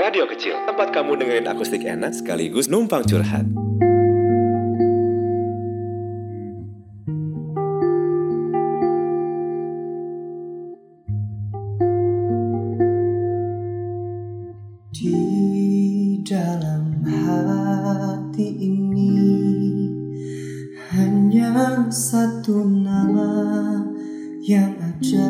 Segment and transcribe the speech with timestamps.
[0.00, 3.44] Radio Kecil, tempat kamu dengerin akustik enak sekaligus numpang curhat.
[14.88, 15.20] Di
[16.24, 19.20] dalam hati ini
[20.96, 23.36] hanya satu nama
[24.48, 25.28] yang ada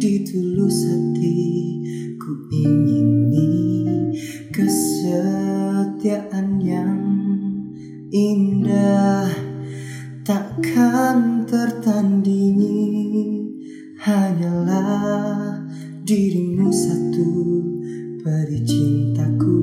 [0.00, 1.36] di tulus hati
[2.16, 2.99] ku ingini
[14.00, 15.60] hanyalah
[16.08, 17.28] dirimu satu
[18.20, 19.60] Peri cintaku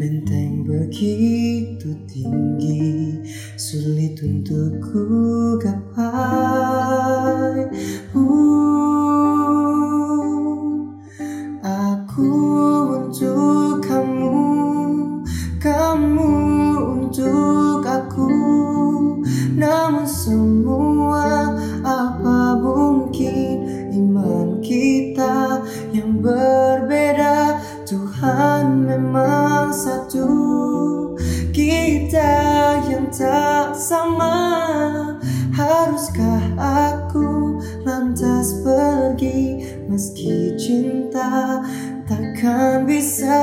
[0.00, 3.20] benteng begitu tinggi
[3.60, 5.04] Sulit untuk ku
[5.60, 5.79] gapai
[36.60, 37.56] aku
[37.88, 41.64] lantas pergi Meski cinta
[42.04, 43.40] takkan bisa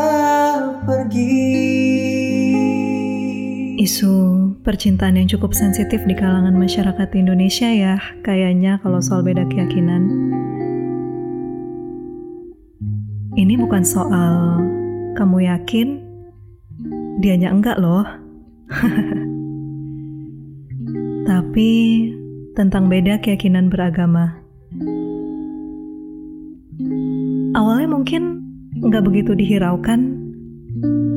[0.86, 2.78] pergi
[3.78, 4.14] Isu
[4.66, 7.96] percintaan yang cukup sensitif di kalangan masyarakat Indonesia ya,
[8.26, 10.04] kayaknya kalau soal beda keyakinan.
[13.38, 14.60] Ini bukan soal
[15.16, 16.02] kamu yakin,
[17.24, 18.04] dianya enggak loh.
[21.30, 21.72] Tapi
[22.58, 24.42] tentang beda keyakinan beragama.
[27.54, 28.42] Awalnya mungkin
[28.82, 30.26] nggak begitu dihiraukan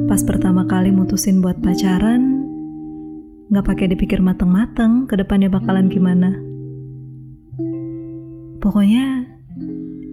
[0.04, 2.44] pas pertama kali mutusin buat pacaran,
[3.48, 6.36] nggak pakai dipikir mateng-mateng ke depannya bakalan gimana.
[8.60, 9.24] Pokoknya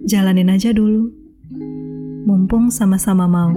[0.08, 1.12] jalanin aja dulu,
[2.24, 3.52] mumpung sama-sama mau.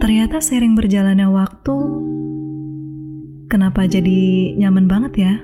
[0.00, 1.76] Ternyata sering berjalannya waktu,
[3.50, 5.34] kenapa jadi nyaman banget ya?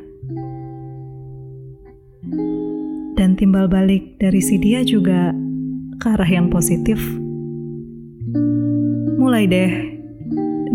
[3.18, 5.34] Dan timbal balik dari si dia juga
[5.98, 7.02] ke arah yang positif.
[9.18, 9.72] Mulai deh,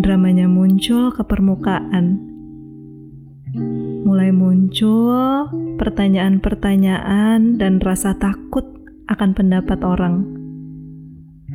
[0.03, 2.19] dramanya muncul ke permukaan.
[4.03, 5.47] Mulai muncul
[5.79, 8.67] pertanyaan-pertanyaan dan rasa takut
[9.07, 10.27] akan pendapat orang.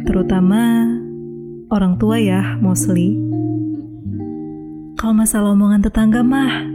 [0.09, 0.89] Terutama
[1.69, 3.36] orang tua ya, mostly.
[5.07, 6.67] Kalau masalah omongan tetangga mah,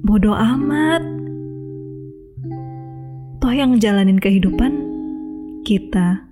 [0.00, 1.04] bodoh amat.
[3.36, 4.72] Toh yang ngejalanin kehidupan,
[5.60, 6.24] kita.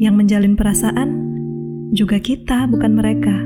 [0.00, 1.10] Yang menjalin perasaan,
[1.92, 3.36] juga kita, bukan mereka.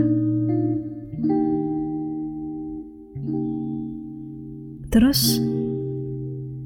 [4.95, 5.43] Terus,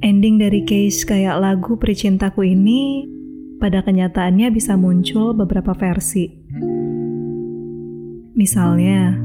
[0.04, 3.08] ending dari case kayak lagu Pericintaku ini
[3.56, 6.44] pada kenyataannya bisa muncul beberapa versi.
[8.36, 9.16] Misalnya,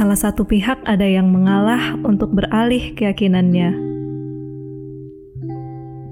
[0.00, 3.76] salah satu pihak ada yang mengalah untuk beralih keyakinannya.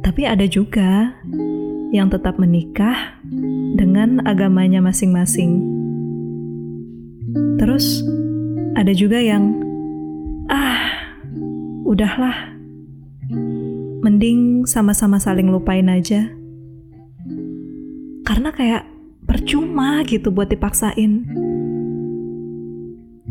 [0.04, 1.16] Tapi ada juga
[1.88, 3.16] yang tetap menikah
[3.80, 5.64] dengan agamanya masing-masing.
[7.56, 8.04] Terus,
[8.76, 9.56] ada juga yang,
[10.52, 10.84] ah,
[11.88, 12.60] udahlah,
[14.04, 16.28] mending sama-sama saling lupain aja.
[18.28, 18.84] Karena kayak
[19.24, 21.24] percuma gitu buat dipaksain.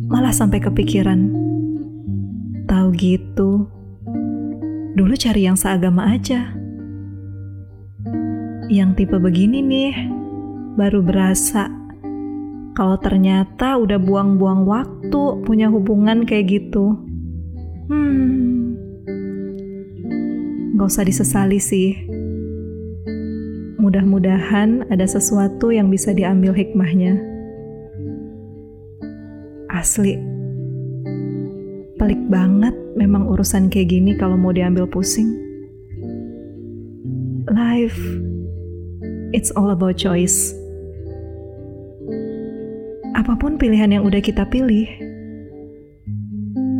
[0.07, 1.19] Malah sampai kepikiran,
[2.63, 3.67] tahu gitu,
[4.95, 6.55] dulu cari yang seagama aja.
[8.71, 9.93] Yang tipe begini nih,
[10.79, 11.67] baru berasa
[12.77, 16.93] kalau ternyata udah buang-buang waktu punya hubungan kayak gitu.
[17.91, 18.77] Hmm,
[20.77, 21.97] gak usah disesali sih.
[23.81, 27.36] Mudah-mudahan ada sesuatu yang bisa diambil hikmahnya.
[29.77, 30.17] Asli,
[32.01, 35.37] pelik banget memang urusan kayak gini kalau mau diambil pusing.
[37.45, 37.93] Life,
[39.37, 40.49] it's all about choice.
[43.13, 44.89] Apa pun pilihan yang udah kita pilih,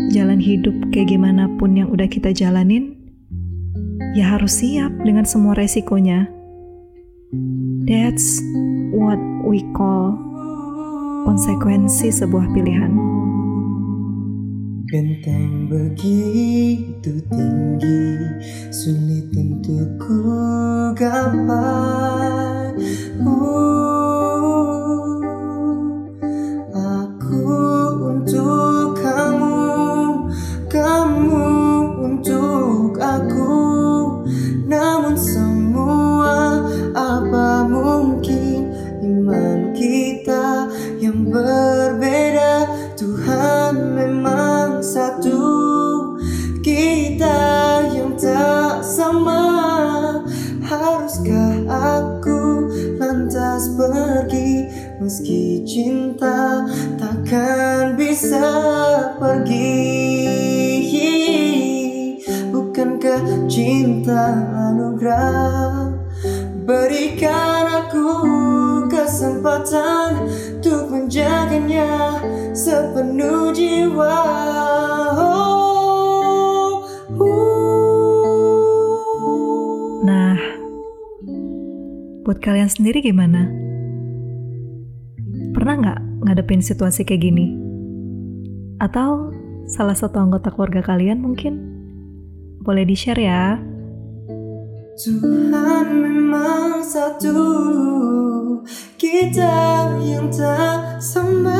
[0.09, 2.97] jalan hidup kayak gimana pun yang udah kita jalanin,
[4.17, 6.25] ya harus siap dengan semua resikonya.
[7.85, 8.41] That's
[8.89, 10.26] what we call
[11.27, 12.95] konsekuensi sebuah pilihan.
[14.87, 18.15] Benteng begitu tinggi
[18.71, 19.99] Sulit untuk
[20.95, 21.96] gapai
[55.07, 56.67] Meski cinta
[56.99, 58.43] takkan bisa
[59.15, 59.71] pergi
[62.51, 64.35] Bukankah cinta
[64.67, 65.95] anugerah
[66.67, 68.11] Berikan aku
[68.91, 70.27] kesempatan
[70.59, 72.19] Untuk menjaganya
[72.51, 74.19] sepenuh jiwa
[75.15, 76.83] Oh,
[77.15, 78.43] uh.
[80.03, 80.35] Nah,
[82.27, 83.66] buat kalian sendiri gimana?
[86.37, 87.49] Ngadepin situasi kayak gini?
[88.77, 89.33] Atau
[89.65, 91.57] salah satu anggota keluarga kalian mungkin?
[92.61, 93.57] Boleh di-share ya.
[95.01, 97.41] Tuhan memang satu
[99.01, 101.57] Kita yang tak sama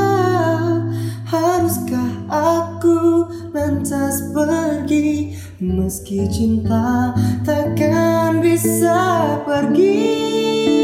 [1.26, 3.26] Haruskah aku
[3.58, 10.77] lantas pergi Meski cinta takkan bisa pergi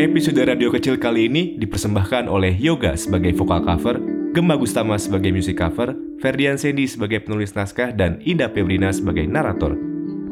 [0.00, 4.00] Episode radio kecil kali ini dipersembahkan oleh Yoga sebagai vokal cover,
[4.32, 5.92] Gemma Gustama sebagai music cover,
[6.22, 9.74] Ferdian Sendi sebagai penulis naskah, dan Indah Febrina sebagai narator.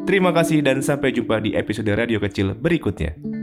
[0.07, 3.38] Terima kasih dan sampai jumpa di episode radio kecil berikutnya.